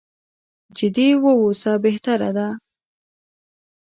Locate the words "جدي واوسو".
0.77-1.73